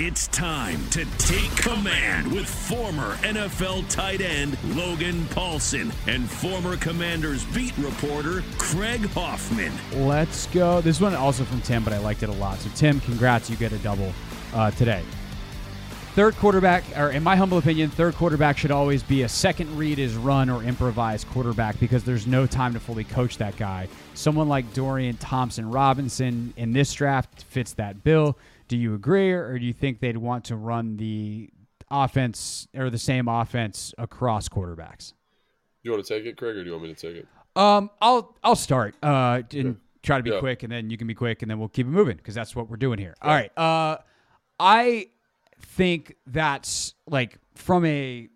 [0.00, 7.44] It's time to take command with former NFL tight end Logan Paulsen and former Commanders
[7.46, 9.72] beat reporter Craig Hoffman.
[10.06, 10.80] Let's go.
[10.80, 12.60] This one also from Tim, but I liked it a lot.
[12.60, 13.50] So, Tim, congrats.
[13.50, 14.12] You get a double
[14.54, 15.02] uh, today.
[16.14, 19.98] Third quarterback, or in my humble opinion, third quarterback should always be a second read
[19.98, 23.88] is run or improvise quarterback because there's no time to fully coach that guy.
[24.14, 28.36] Someone like Dorian Thompson Robinson in this draft fits that bill.
[28.68, 31.48] Do you agree, or do you think they'd want to run the
[31.90, 35.08] offense or the same offense across quarterbacks?
[35.10, 35.14] Do
[35.84, 37.28] you want to take it, Craig, or do you want me to take it?
[37.56, 39.78] Um, I'll I'll start uh, and Okay.
[40.02, 40.38] try to be Yeah.
[40.38, 42.54] quick, and then you can be quick, and then we'll keep it moving because that's
[42.54, 43.14] what we're doing here.
[43.22, 43.50] All right.
[43.58, 43.98] Uh,
[44.60, 45.08] I
[45.60, 48.28] think that's like from a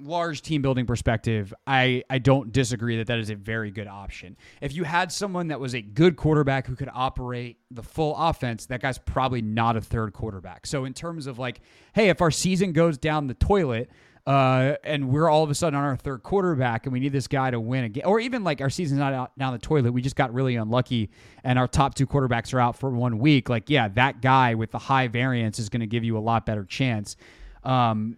[0.00, 4.36] large team building perspective, I, I don't disagree that that is a very good option.
[4.60, 8.66] If you had someone that was a good quarterback who could operate the full offense,
[8.66, 10.66] that guy's probably not a third quarterback.
[10.66, 11.60] So in terms of like,
[11.94, 13.90] hey, if our season goes down the toilet,
[14.26, 17.28] uh, and we're all of a sudden on our third quarterback, and we need this
[17.28, 20.02] guy to win again, or even like our season's not out down the toilet, we
[20.02, 21.10] just got really unlucky,
[21.44, 23.48] and our top two quarterbacks are out for one week.
[23.48, 26.44] Like, yeah, that guy with the high variance is going to give you a lot
[26.44, 27.16] better chance.
[27.62, 28.16] Um,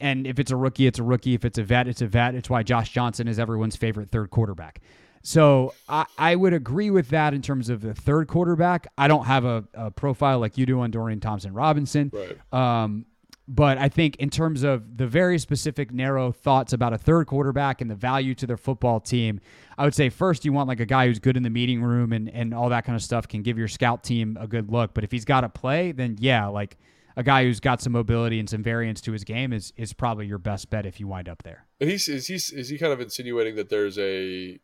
[0.00, 1.34] and if it's a rookie, it's a rookie.
[1.34, 2.34] If it's a vet, it's a vet.
[2.34, 4.80] It's why Josh Johnson is everyone's favorite third quarterback.
[5.22, 8.86] So I, I would agree with that in terms of the third quarterback.
[8.96, 12.12] I don't have a, a profile like you do on Dorian Thompson Robinson.
[12.12, 12.38] Right.
[12.52, 13.06] Um,
[13.48, 17.80] but I think in terms of the very specific narrow thoughts about a third quarterback
[17.80, 19.40] and the value to their football team,
[19.78, 22.12] I would say first you want like a guy who's good in the meeting room
[22.12, 24.92] and, and all that kind of stuff can give your scout team a good look.
[24.92, 26.76] But if he's got to play, then yeah, like
[27.18, 30.26] a guy who's got some mobility and some variance to his game is is probably
[30.26, 31.66] your best bet if you wind up there.
[31.80, 34.60] He's is he is he kind of insinuating that there's a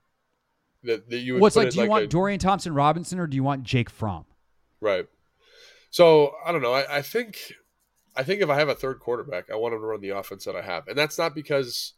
[0.84, 1.70] that, that you would What's like?
[1.70, 4.25] Do you want a- Dorian Thompson Robinson or do you want Jake Fromm?
[4.81, 5.06] right?
[5.91, 6.75] So I don't know.
[6.75, 7.54] I, I think
[8.15, 10.44] I think if I have a third quarterback, I want him to run the offense
[10.44, 11.94] that I have, and that's not because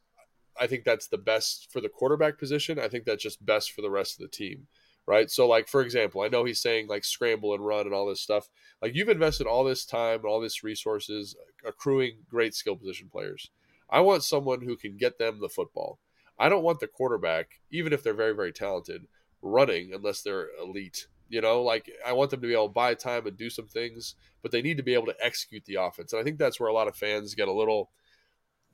[0.58, 2.78] I think that's the best for the quarterback position.
[2.78, 4.68] I think that's just best for the rest of the team,
[5.06, 5.30] right?
[5.30, 8.20] So like for example, I know he's saying like scramble and run and all this
[8.20, 8.48] stuff.
[8.82, 11.36] Like you've invested all this time and all this resources
[11.66, 13.50] accruing great skill position players.
[13.88, 15.98] I want someone who can get them the football.
[16.38, 19.06] I don't want the quarterback, even if they're very, very talented,
[19.40, 21.06] running unless they're elite.
[21.28, 23.66] You know, like I want them to be able to buy time and do some
[23.66, 26.12] things, but they need to be able to execute the offense.
[26.12, 27.90] And I think that's where a lot of fans get a little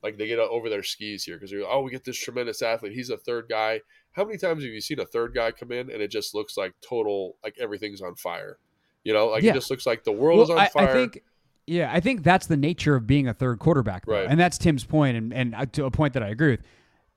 [0.03, 2.93] like they get over their skis here because they're oh, we get this tremendous athlete.
[2.93, 3.81] He's a third guy.
[4.11, 6.57] How many times have you seen a third guy come in and it just looks
[6.57, 8.57] like total like everything's on fire?
[9.03, 9.51] You know, like Yeah.
[9.51, 10.89] it just looks like the world is on I, fire.
[10.89, 11.23] I think,
[11.65, 14.13] yeah, I think that's the nature of being a third quarterback, though.
[14.13, 14.27] Right.
[14.29, 16.61] and that's Tim's point, and and uh, to a point that I agree with.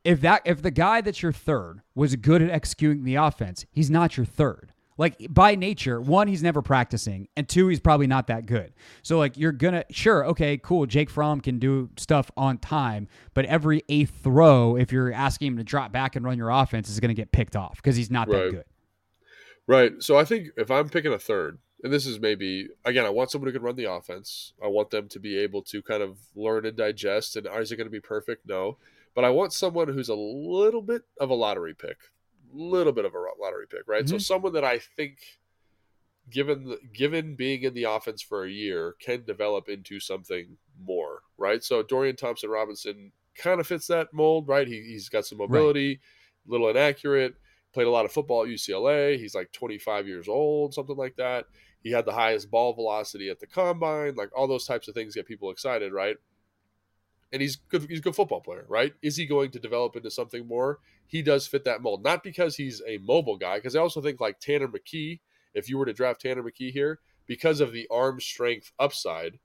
[0.04, 3.90] If that if the guy that's your third was good at executing the offense, he's
[3.90, 4.72] not your third.
[4.98, 8.72] Like by nature, one, he's never practicing, and two, he's probably not that good.
[9.02, 10.86] So like you're gonna sure, okay, cool.
[10.86, 15.56] Jake Fromm can do stuff on time, but every eighth throw, if you're asking him
[15.58, 18.28] to drop back and run your offense, is gonna get picked off because he's not
[18.28, 18.64] that good.
[19.66, 19.92] Right.
[20.02, 23.30] So I think if I'm picking a third, and this is maybe again, I want
[23.30, 24.52] someone who can run the offense.
[24.62, 27.36] I want them to be able to kind of learn and digest.
[27.36, 28.46] And is it going to be perfect?
[28.46, 28.78] No.
[29.14, 31.96] But I want someone who's a little bit of a lottery pick,
[32.52, 34.08] little bit of a lottery pick, right?
[34.08, 34.22] So Mhm.
[34.22, 35.18] someone that I think,
[36.30, 41.22] given the, given being in the offense for a year, can develop into something more,
[41.36, 41.62] right?
[41.62, 44.66] So Dorian Thompson Robinson kind of fits that mold, right?
[44.66, 46.00] He, he's got some mobility,
[46.46, 47.34] a little inaccurate
[47.76, 49.18] played a lot of football at UCLA.
[49.18, 51.44] He's like 25 years old, something like that.
[51.82, 55.14] He had the highest ball velocity at the combine, like all those types of things
[55.14, 56.16] get people excited, right?
[57.32, 57.86] And he's good.
[57.88, 58.94] He's a good football player, right?
[59.02, 60.78] Is he going to develop into something more?
[61.06, 64.20] He does fit that mold, not because he's a mobile guy, because I also think
[64.20, 65.20] like Tanner McKee
[65.56, 69.40] if you were to draft Tanner McKee here, because of the arm strength upside,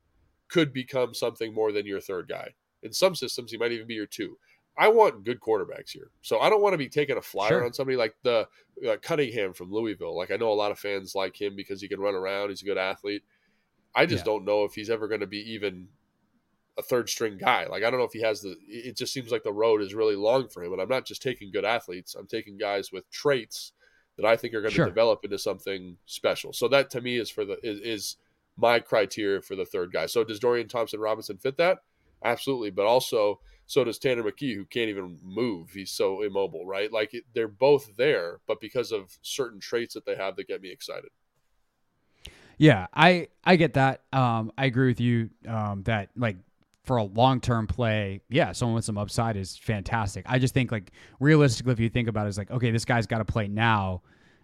[0.50, 2.50] could become something more than your third guy.
[2.83, 4.38] In some systems, he might even be your two.
[4.77, 6.12] I want good quarterbacks here.
[6.22, 7.66] So I don't want to be taking a flyer sure.
[7.66, 8.48] on somebody like the
[8.88, 10.16] uh, Cunningham from Louisville.
[10.16, 12.50] Like I know a lot of fans like him because he can run around.
[12.50, 13.24] He's a good athlete.
[13.95, 14.34] I just yeah.
[14.34, 15.88] don't know if he's ever going to be even
[16.77, 17.65] a third string guy.
[17.68, 18.56] Like I don't know if he has the.
[18.68, 20.73] It just seems like the road is really long for him.
[20.73, 22.15] And I'm not just taking good athletes.
[22.15, 23.73] I'm taking guys with traits
[24.18, 24.85] that I think are going to sure.
[24.85, 26.53] develop into something special.
[26.53, 28.15] So that to me is for the is, is
[28.57, 30.06] my criteria for the third guy.
[30.06, 31.79] So does Dorian Thompson Robinson fit that?
[32.23, 35.71] Absolutely, but also so does Tanner McKee, who can't even move.
[35.71, 36.91] He's so immobile, right?
[36.91, 40.62] Like it, they're both there, but because of certain traits that they have that get
[40.62, 41.09] me excited.
[42.57, 44.03] Yeah, I I get that.
[44.13, 46.35] Um, I agree with you um, that like
[46.91, 50.25] for a long term play, yeah, someone with some upside is fantastic.
[50.27, 50.91] I just think like
[51.21, 54.01] realistically, if you think about it, it's like okay, this guy's got to play now.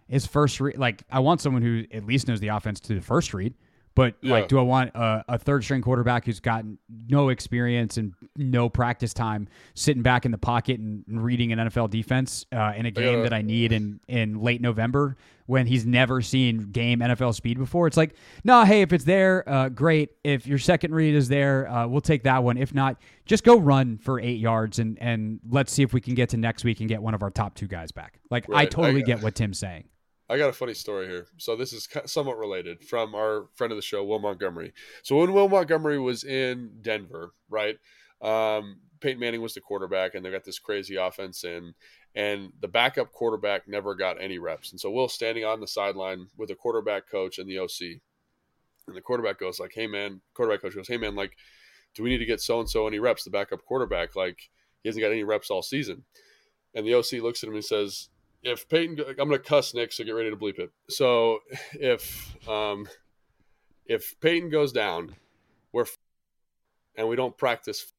[0.08, 3.02] His first read, like I want someone who at least knows the offense to the
[3.02, 3.52] first read.
[3.98, 4.34] But yeah.
[4.34, 6.78] like, do I want a, a, third string quarterback who's gotten
[7.08, 11.90] no experience and no practice time sitting back in the pocket and reading an NFL
[11.90, 13.22] defense uh, in a game yeah.
[13.24, 15.16] that I need in in late November
[15.46, 17.88] when he's never seen game NFL speed before?
[17.88, 18.14] It's like,
[18.44, 20.10] no, nah, hey, if it's there, uh, great.
[20.22, 22.56] If your second read is there, uh, we'll take that one.
[22.56, 26.14] If not, just go run for eight yards and and let's see if we can
[26.14, 28.20] get to next week and get one of our top two guys back.
[28.30, 28.60] Like, right.
[28.60, 29.88] I totally I, get what Tim's saying.
[30.30, 31.26] I got a funny story here.
[31.38, 34.74] So this is somewhat related from our friend of the show, Will Montgomery.
[35.02, 37.78] So when Will Montgomery was in Denver, right?
[38.20, 41.74] Um, Peyton Manning was the quarterback, and they got this crazy offense in,
[42.14, 44.70] and the backup quarterback never got any reps.
[44.72, 48.00] And so Will standing on the sideline with the quarterback coach and the OC,
[48.86, 51.36] and the quarterback goes like, "Hey man," quarterback coach goes, "Hey man, like,
[51.94, 54.50] do we need to get so and so any reps?" The backup quarterback, like,
[54.82, 56.04] he hasn't got any reps all season,
[56.74, 58.08] and the OC looks at him and says,
[58.42, 60.70] if Peyton, I'm going to cuss Nick, so get ready to bleep it.
[60.88, 61.40] So
[61.72, 62.86] if um,
[63.86, 65.16] if Peyton goes down,
[65.72, 65.86] we're
[66.96, 67.92] and we don't practice,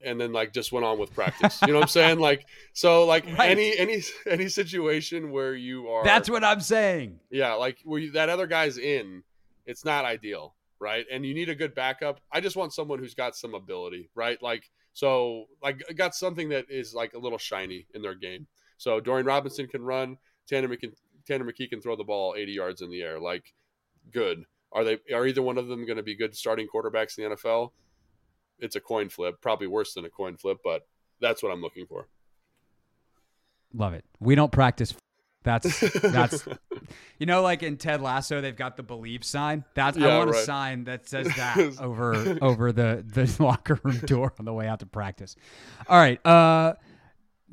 [0.00, 1.60] and then like just went on with practice.
[1.62, 2.18] You know what I'm saying?
[2.18, 3.50] Like so, like right.
[3.50, 6.04] any any any situation where you are.
[6.04, 7.20] That's what I'm saying.
[7.30, 9.22] Yeah, like where you, that other guy's in,
[9.66, 11.06] it's not ideal, right?
[11.12, 12.20] And you need a good backup.
[12.32, 14.42] I just want someone who's got some ability, right?
[14.42, 18.48] Like so, like got something that is like a little shiny in their game.
[18.78, 20.16] So Dorian Robinson can run.
[20.48, 20.94] Tanner McKee,
[21.26, 23.20] Tanner McKee can throw the ball 80 yards in the air.
[23.20, 23.52] Like,
[24.10, 24.44] good.
[24.72, 24.98] Are they?
[25.14, 27.72] Are either one of them going to be good starting quarterbacks in the NFL?
[28.58, 29.40] It's a coin flip.
[29.40, 30.86] Probably worse than a coin flip, but
[31.20, 32.08] that's what I'm looking for.
[33.72, 34.04] Love it.
[34.20, 34.94] We don't practice.
[35.44, 36.46] That's that's
[37.18, 39.64] you know, like in Ted Lasso, they've got the believe sign.
[39.74, 40.40] That's yeah, I want right.
[40.40, 44.66] a sign that says that over over the the locker room door on the way
[44.66, 45.36] out to practice.
[45.88, 46.24] All right.
[46.26, 46.74] Uh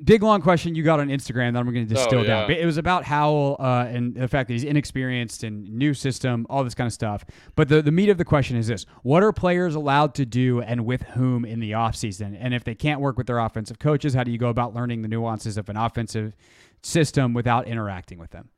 [0.04, 2.48] big long question you got on Instagram that I'm going to distill oh, yeah.
[2.48, 2.52] down.
[2.52, 6.64] It was about Howell uh, and the fact that he's inexperienced and new system, all
[6.64, 7.24] this kind of stuff.
[7.56, 10.62] But the, the meat of the question is this What are players allowed to do
[10.62, 12.38] and with whom in the offseason?
[12.40, 15.02] And if they can't work with their offensive coaches, how do you go about learning
[15.02, 16.36] the nuances of an offensive
[16.82, 18.50] system without interacting with them?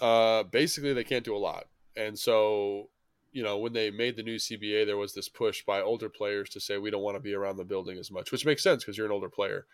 [0.00, 1.66] Uh, basically, they can't do a lot.
[1.96, 2.90] And so
[3.36, 6.48] you know, when they made the new CBA, there was this push by older players
[6.48, 8.82] to say we don't want to be around the building as much, which makes sense
[8.82, 9.66] because you're an older player.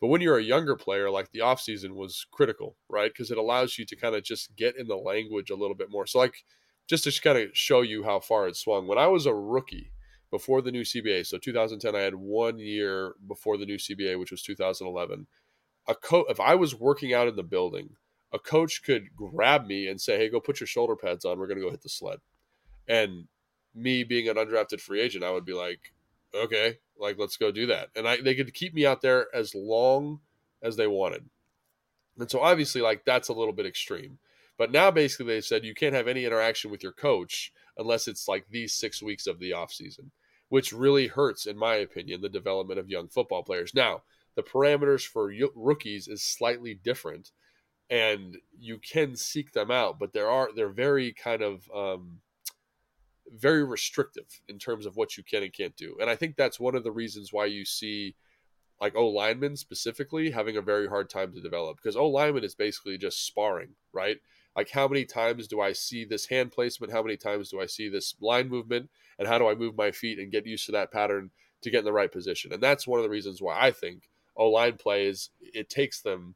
[0.00, 3.12] But when you're a younger player, like the offseason was critical, right?
[3.12, 5.90] Because it allows you to kind of just get in the language a little bit
[5.90, 6.06] more.
[6.06, 6.46] So, like,
[6.88, 9.92] just to kind of show you how far it swung, when I was a rookie
[10.30, 14.30] before the new CBA, so 2010, I had one year before the new CBA, which
[14.30, 15.26] was 2011.
[15.86, 17.96] A co- if I was working out in the building,
[18.32, 21.38] a coach could grab me and say, "Hey, go put your shoulder pads on.
[21.38, 22.20] We're going to go hit the sled."
[22.90, 23.28] And
[23.72, 25.92] me being an undrafted free agent, I would be like,
[26.34, 27.90] okay, like let's go do that.
[27.94, 30.18] And I they could keep me out there as long
[30.60, 31.24] as they wanted.
[32.18, 34.18] And so obviously like that's a little bit extreme.
[34.58, 38.26] But now basically they said you can't have any interaction with your coach unless it's
[38.26, 40.10] like these 6 weeks of the off season,
[40.48, 43.72] which really hurts in my opinion the development of young football players.
[43.72, 44.02] Now,
[44.34, 47.30] the parameters for rookies is slightly different
[47.88, 52.20] and you can seek them out, but there are they're very kind of um,
[53.32, 55.96] very restrictive in terms of what you can and can't do.
[56.00, 58.14] And I think that's one of the reasons why you see
[58.80, 62.54] like O linemen specifically having a very hard time to develop because O lineman is
[62.54, 64.18] basically just sparring, right?
[64.56, 66.92] Like how many times do I see this hand placement?
[66.92, 68.90] How many times do I see this line movement?
[69.18, 71.30] And how do I move my feet and get used to that pattern
[71.62, 72.52] to get in the right position?
[72.52, 76.34] And that's one of the reasons why I think O line plays it takes them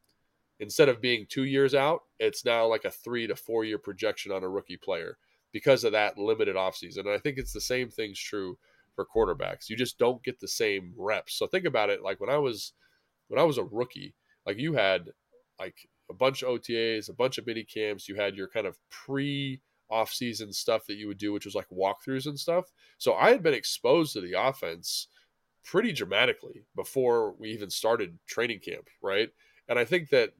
[0.61, 4.33] instead of being two years out, it's now like a three to four year projection
[4.33, 5.19] on a rookie player
[5.55, 6.99] because of that limited offseason.
[6.99, 8.59] And I think it's the same thing's true
[8.95, 9.71] for quarterbacks.
[9.71, 11.39] You just don't get the same reps.
[11.39, 12.73] So think about it like when I was
[13.29, 15.11] when I was a rookie, like you had
[15.59, 15.77] like
[16.11, 18.09] a bunch of OTAs, a bunch of mini camps.
[18.09, 21.55] You had your kind of pre off season stuff that you would do, which was
[21.55, 22.65] like walkthroughs and stuff.
[22.99, 25.07] So I had been exposed to the offense
[25.65, 29.31] pretty dramatically before we even started training camp, right?
[29.69, 30.33] And I think that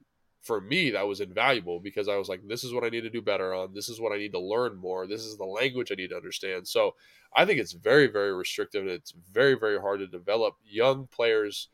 [0.45, 3.11] for me that was invaluable because I was like, this is what I need to
[3.11, 3.73] do better on.
[3.73, 5.07] This is what I need to learn more.
[5.07, 6.69] This is the language I need to understand.
[6.69, 6.95] So
[7.35, 11.69] I think it's very, very restrictive and it's very, very hard to develop young players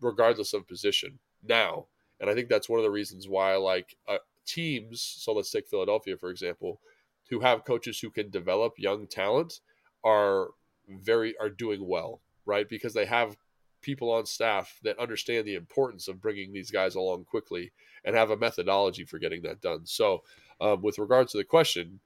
[0.00, 1.86] regardless of position now.
[2.18, 5.68] And I think that's one of the reasons why like uh, teams, so let's take
[5.68, 6.80] Philadelphia for example,
[7.28, 9.60] who have coaches who can develop young talent
[10.02, 10.48] are
[10.88, 12.68] very are doing well, right?
[12.68, 13.36] Because they have
[13.84, 17.70] people on staff that understand the importance of bringing these guys along quickly
[18.04, 19.84] and have a methodology for getting that done.
[19.84, 20.22] So,
[20.60, 22.00] um, with regards to the question,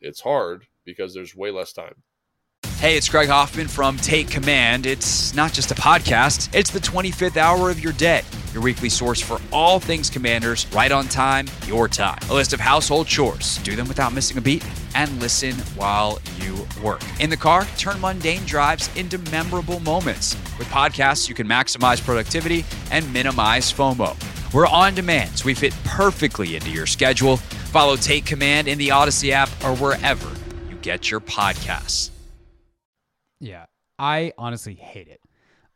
[0.00, 1.94] it's hard because there's way less time.
[2.78, 4.84] Hey, it's Craig Hoffman from Take Command.
[4.84, 8.20] It's not just a podcast, it's the 25th hour of your day.
[8.52, 12.18] Your weekly source for all things commanders, right on time, your time.
[12.28, 13.56] A list of household chores.
[13.58, 17.00] Do them without missing a beat and listen while you work.
[17.20, 20.34] In the car, turn mundane drives into memorable moments.
[20.58, 24.14] With podcasts, you can maximize productivity and minimize FOMO.
[24.52, 27.38] We're on demand, so we fit perfectly into your schedule.
[27.38, 30.28] Follow Take Command in the Audacy app or wherever
[30.68, 32.10] you get your podcasts.
[33.44, 33.66] Yeah,
[33.98, 35.20] I honestly hate it.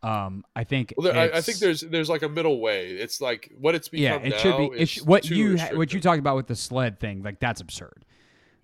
[0.03, 0.95] Um, I think.
[0.97, 2.91] Well, there, I, I, think there's there's like a middle way.
[2.91, 4.23] It's like what it's become.
[4.23, 4.79] Yeah, it should be.
[4.79, 8.05] It sh- what you what you talked about with the sled thing, like that's absurd.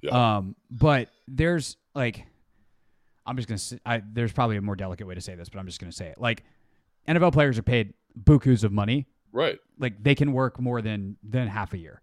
[0.01, 0.37] Yeah.
[0.37, 2.25] Um, but there's like,
[3.27, 3.59] I'm just gonna.
[3.59, 5.93] Say, I, there's probably a more delicate way to say this, but I'm just gonna
[5.93, 6.21] say it.
[6.21, 6.45] Like,
[7.09, 9.07] NFL players are paid bukus of money.
[9.33, 9.59] Right.
[9.79, 12.01] Like they can work more than than half a year.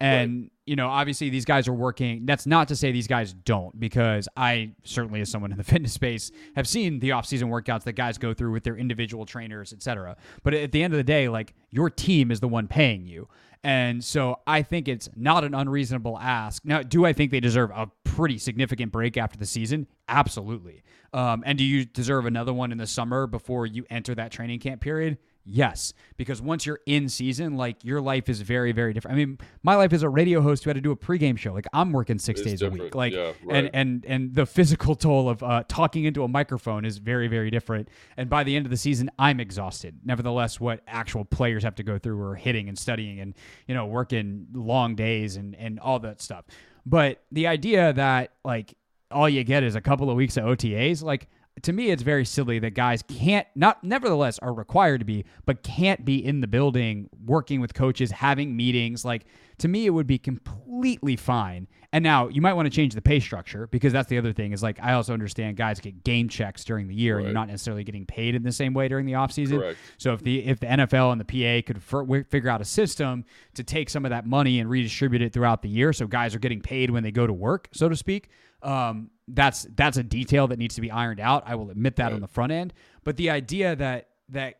[0.00, 0.52] And, right.
[0.64, 2.24] you know, obviously these guys are working.
[2.24, 5.92] That's not to say these guys don't, because I certainly, as someone in the fitness
[5.92, 9.82] space, have seen the off-season workouts that guys go through with their individual trainers, et
[9.82, 10.16] cetera.
[10.42, 13.28] But at the end of the day, like your team is the one paying you.
[13.62, 16.64] And so I think it's not an unreasonable ask.
[16.64, 19.86] Now, do I think they deserve a pretty significant break after the season?
[20.08, 20.82] Absolutely.
[21.12, 24.60] Um, and do you deserve another one in the summer before you enter that training
[24.60, 25.18] camp period?
[25.44, 29.14] Yes, because once you're in season, like your life is very, very different.
[29.14, 31.52] I mean, my life as a radio host who had to do a pregame show,
[31.52, 32.80] like I'm working six days different.
[32.80, 33.56] a week, like, yeah, right.
[33.56, 37.50] and and and the physical toll of uh, talking into a microphone is very, very
[37.50, 37.88] different.
[38.18, 39.98] And by the end of the season, I'm exhausted.
[40.04, 43.34] Nevertheless, what actual players have to go through are hitting and studying and
[43.66, 46.44] you know working long days and and all that stuff.
[46.84, 48.74] But the idea that like
[49.10, 51.28] all you get is a couple of weeks of OTAs, like
[51.62, 55.62] to me it's very silly that guys can't not nevertheless are required to be but
[55.62, 59.26] can't be in the building working with coaches having meetings like
[59.58, 63.02] to me it would be completely fine and now you might want to change the
[63.02, 66.28] pay structure because that's the other thing is like i also understand guys get game
[66.28, 67.20] checks during the year right.
[67.20, 69.78] and you're not necessarily getting paid in the same way during the offseason Correct.
[69.98, 73.24] so if the if the nfl and the pa could f- figure out a system
[73.54, 76.38] to take some of that money and redistribute it throughout the year so guys are
[76.40, 78.30] getting paid when they go to work so to speak
[78.62, 81.44] um, that's that's a detail that needs to be ironed out.
[81.46, 82.14] I will admit that right.
[82.14, 82.72] on the front end.
[83.04, 84.56] But the idea that that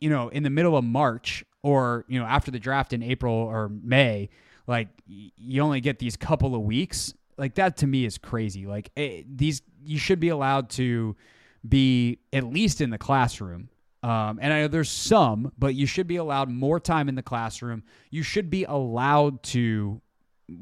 [0.00, 3.34] you know in the middle of March or you know after the draft in April
[3.34, 4.28] or May,
[4.66, 8.66] like you only get these couple of weeks, like that to me is crazy.
[8.66, 11.16] Like it, eh, these you should be allowed to
[11.66, 13.68] be at least in the classroom.
[14.02, 17.22] Um, and I know there's some, but you should be allowed more time in the
[17.22, 17.82] classroom.
[18.10, 20.00] You should be allowed to,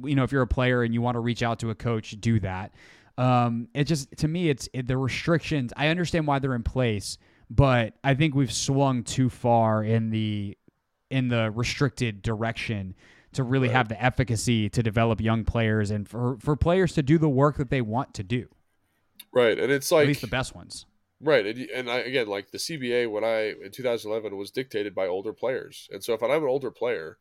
[0.05, 2.17] you know, if you're a player and you want to reach out to a coach,
[2.21, 2.73] do that.
[3.17, 5.73] Um, it just to me, it's it, the restrictions.
[5.77, 7.19] I understand why they're in place,
[7.51, 10.57] but I think we've swung too far in the
[11.11, 12.95] in the restricted direction
[13.33, 13.77] to really right.
[13.77, 17.57] have the efficacy to develop young players and for for players to do the work
[17.57, 18.49] that they want to do.
[19.33, 20.87] Right, and it's like at least the best ones.
[21.21, 25.09] Right, and, and I, again, like the CBA when I in 2011 was dictated by
[25.09, 27.19] older players, and so if I'm an older player,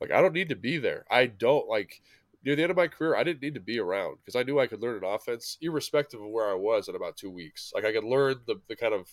[0.00, 1.04] like I don't need to be there.
[1.10, 2.00] I don't like
[2.44, 4.58] near the end of my career, I didn't need to be around because I knew
[4.58, 7.72] I could learn an offense, irrespective of where I was in about two weeks.
[7.74, 9.08] Like I could learn the, the kind of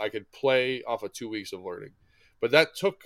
[0.00, 1.92] I could play off of two weeks of learning,
[2.40, 3.02] but that took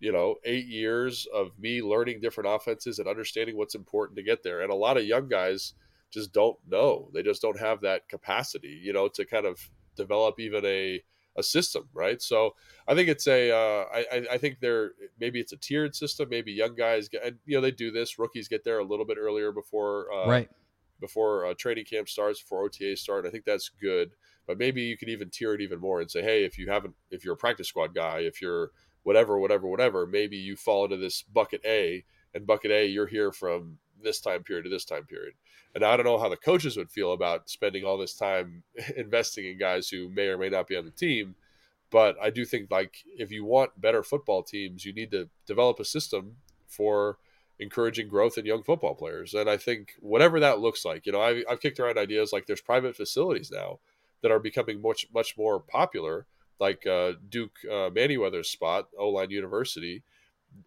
[0.00, 4.42] you know eight years of me learning different offenses and understanding what's important to get
[4.42, 4.62] there.
[4.62, 5.74] And a lot of young guys
[6.10, 9.60] just don't know; they just don't have that capacity, you know, to kind of
[9.96, 11.00] develop even a
[11.36, 12.20] a system, right?
[12.22, 12.54] So
[12.86, 13.50] I think it's a.
[13.50, 16.28] Uh, I, I think they're maybe it's a tiered system.
[16.28, 18.18] Maybe young guys get, and, you know, they do this.
[18.18, 20.50] Rookies get there a little bit earlier before, uh, right,
[21.00, 23.26] before uh, training camp starts, before OTA start.
[23.26, 24.12] I think that's good.
[24.46, 26.94] But maybe you could even tier it even more and say, hey, if you haven't,
[27.10, 28.70] if you're a practice squad guy, if you're
[29.02, 33.32] whatever, whatever, whatever, maybe you fall into this bucket A, and bucket A, you're here
[33.32, 35.34] from this time period to this time period.
[35.74, 38.62] And I don't know how the coaches would feel about spending all this time
[38.96, 41.34] investing in guys who may or may not be on the team.
[41.90, 45.80] But I do think like if you want better football teams, you need to develop
[45.80, 47.18] a system for
[47.58, 49.34] encouraging growth in young football players.
[49.34, 52.46] And I think whatever that looks like, you know, I, I've kicked around ideas like
[52.46, 53.78] there's private facilities now
[54.22, 56.26] that are becoming much much more popular,
[56.58, 60.02] like uh, Duke uh, Manyweather's spot, Line University.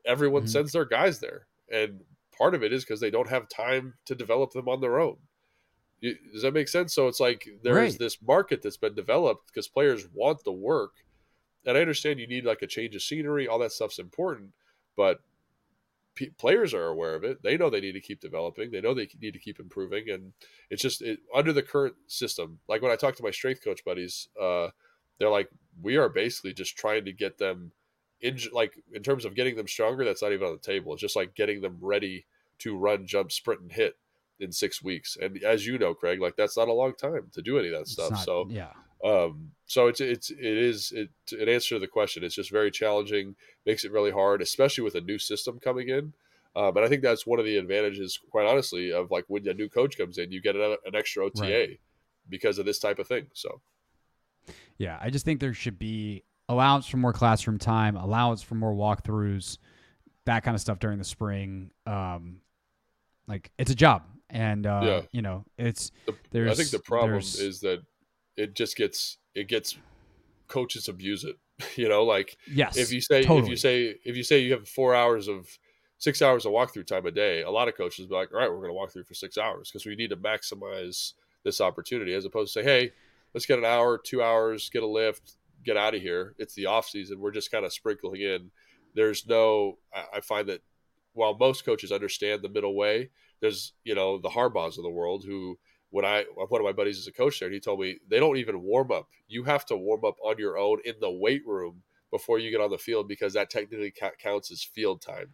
[0.05, 0.49] Everyone mm-hmm.
[0.49, 2.01] sends their guys there, and
[2.37, 5.17] part of it is because they don't have time to develop them on their own.
[6.01, 6.93] Does that make sense?
[6.93, 7.87] So it's like there right.
[7.87, 10.91] is this market that's been developed because players want the work,
[11.65, 14.51] and I understand you need like a change of scenery, all that stuff's important,
[14.95, 15.21] but
[16.13, 17.41] p- players are aware of it.
[17.41, 18.69] They know they need to keep developing.
[18.69, 20.33] They know they need to keep improving, and
[20.69, 22.59] it's just it, under the current system.
[22.67, 24.69] Like when I talk to my strength coach buddies, uh,
[25.17, 25.49] they're like,
[25.81, 27.71] we are basically just trying to get them
[28.21, 30.03] in, like in terms of getting them stronger.
[30.03, 30.93] That's not even on the table.
[30.93, 32.25] It's just like getting them ready
[32.59, 33.97] to run, jump, sprint, and hit
[34.39, 35.17] in six weeks.
[35.19, 37.79] And as you know, Craig, like that's not a long time to do any of
[37.79, 38.11] that stuff.
[38.11, 38.71] Not, so yeah.
[39.03, 42.23] Um, so it's it's it is it an answer to the question.
[42.23, 46.13] It's just very challenging, makes it really hard, especially with a new system coming in.
[46.55, 49.53] Um, and I think that's one of the advantages, quite honestly, of like when a
[49.53, 51.79] new coach comes in, you get an, an extra OTA right.
[52.27, 53.27] because of this type of thing.
[53.33, 53.61] So,
[54.79, 58.73] yeah, I just think there should be allowance for more classroom time, allowance for more
[58.73, 59.57] walkthroughs,
[60.25, 61.71] that kind of stuff during the spring.
[61.85, 62.37] Um,
[63.27, 65.01] like it's a job, and uh, yeah.
[65.11, 65.91] you know, it's
[66.31, 66.49] the.
[66.49, 67.81] I think the problem is that
[68.35, 69.77] it just gets it gets
[70.47, 71.35] coaches abuse it.
[71.75, 73.41] you know, like yes, if you say totally.
[73.41, 75.47] if you say if you say you have four hours of
[75.97, 78.49] six hours of walkthrough time a day, a lot of coaches be like, all right,
[78.49, 81.13] we're going to walk through for six hours because we need to maximize
[81.43, 82.91] this opportunity as opposed to say, hey,
[83.33, 86.35] let's get an hour, two hours, get a lift, get out of here.
[86.37, 87.19] It's the off season.
[87.19, 88.51] We're just kind of sprinkling in.
[88.95, 89.77] There's no,
[90.13, 90.61] I find that
[91.13, 93.09] while most coaches understand the middle way,
[93.41, 95.57] there's, you know, the Harbaughs of the world who
[95.89, 98.19] when I one of my buddies is a coach there, and he told me they
[98.19, 99.07] don't even warm up.
[99.27, 102.61] You have to warm up on your own in the weight room before you get
[102.61, 105.33] on the field because that technically counts as field time.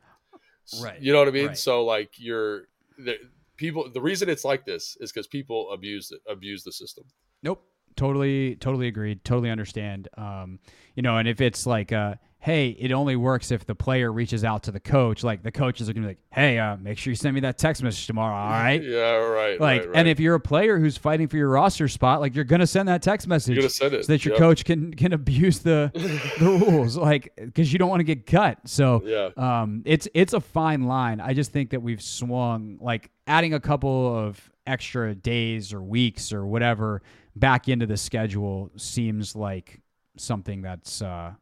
[0.82, 1.01] Right.
[1.01, 1.48] You know what I mean?
[1.48, 1.58] Right.
[1.58, 3.18] So like you're the
[3.58, 3.89] people.
[3.92, 7.06] The reason it's like this is because people abuse it, abuse the system.
[7.42, 7.65] Nope.
[7.95, 8.55] Totally.
[8.55, 9.24] Totally agreed.
[9.24, 10.07] Totally understand.
[10.18, 10.59] Um,
[10.96, 14.44] you know, and if it's like, uh, hey, it only works if the player reaches
[14.44, 15.24] out to the coach.
[15.24, 17.57] Like the coaches are gonna be like, hey, uh, make sure you send me that
[17.57, 18.35] text message tomorrow.
[18.35, 18.83] All right.
[18.83, 19.13] yeah.
[19.13, 19.59] Right.
[19.61, 19.98] Like, right, right.
[19.98, 22.89] and if you're a player who's fighting for your roster spot, like you're gonna send
[22.89, 24.39] that text message so that your yep.
[24.39, 25.89] coach can can abuse the
[26.39, 28.59] the rules, like because you don't want to get cut.
[28.65, 29.29] So yeah.
[29.37, 31.22] um, it's it's a fine line.
[31.22, 36.31] I just think that we've swung like adding a couple of extra days or weeks
[36.31, 37.01] or whatever
[37.35, 39.81] back into the schedule seems like
[40.17, 41.33] something that's uh,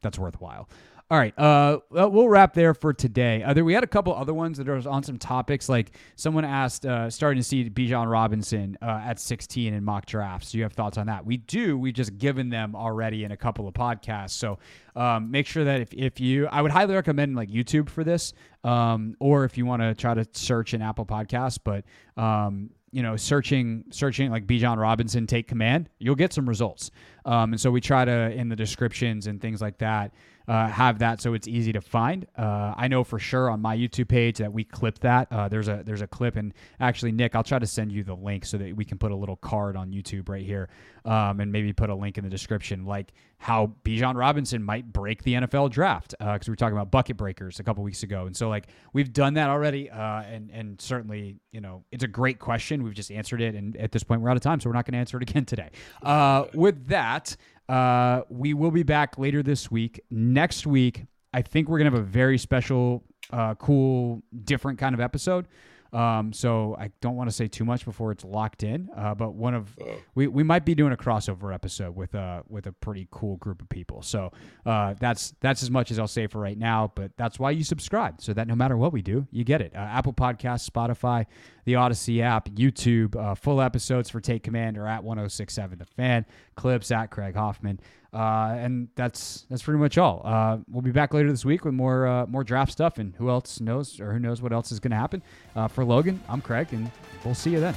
[0.00, 0.68] that's worthwhile.
[1.12, 3.42] All right, uh, we'll wrap there for today.
[3.42, 5.68] Uh, there, we had a couple other ones that are on some topics.
[5.68, 10.52] Like someone asked, uh, starting to see Bijan Robinson uh, at 16 in mock drafts.
[10.52, 11.26] Do you have thoughts on that?
[11.26, 11.76] We do.
[11.76, 14.30] We've just given them already in a couple of podcasts.
[14.30, 14.58] So
[14.96, 18.32] um, make sure that if, if you, I would highly recommend like YouTube for this,
[18.64, 21.58] um, or if you want to try to search an Apple Podcast.
[21.62, 21.84] But
[22.16, 26.90] um, you know, searching searching like Bijan Robinson take command, you'll get some results.
[27.26, 30.12] Um, and so we try to in the descriptions and things like that
[30.48, 32.26] uh, have that so it's easy to find.
[32.36, 35.28] Uh, I know for sure on my YouTube page that we clip that.
[35.30, 38.14] Uh, there's a there's a clip, and actually, Nick, I'll try to send you the
[38.14, 40.68] link so that we can put a little card on YouTube right here,
[41.04, 45.22] um, and maybe put a link in the description, like how Bijan Robinson might break
[45.24, 48.26] the NFL draft because uh, we were talking about bucket breakers a couple weeks ago,
[48.26, 52.08] and so like we've done that already, uh, and and certainly you know it's a
[52.08, 52.82] great question.
[52.82, 54.86] We've just answered it, and at this point we're out of time, so we're not
[54.86, 55.70] going to answer it again today.
[56.02, 57.36] Uh, with that.
[57.68, 60.00] Uh, we will be back later this week.
[60.10, 65.00] Next week, I think we're gonna have a very special, uh, cool, different kind of
[65.00, 65.46] episode.
[65.92, 68.88] Um, so I don't want to say too much before it's locked in.
[68.96, 69.96] Uh, but one of oh.
[70.14, 73.60] we, we might be doing a crossover episode with uh with a pretty cool group
[73.60, 74.02] of people.
[74.02, 74.32] So
[74.64, 76.92] uh, that's that's as much as I'll say for right now.
[76.94, 79.72] But that's why you subscribe so that no matter what we do, you get it.
[79.74, 81.26] Uh, Apple Podcasts, Spotify,
[81.64, 86.24] the Audacy app, YouTube, uh, full episodes for Take Command or at 1067 The Fan,
[86.56, 87.80] clips at Craig Hoffman.
[88.12, 90.20] Uh, and that's that's pretty much all.
[90.24, 93.30] Uh, we'll be back later this week with more uh, more draft stuff, and who
[93.30, 95.22] else knows or who knows what else is going to happen.
[95.56, 96.90] Uh, for Logan, I'm Craig, and
[97.24, 97.74] we'll see you then.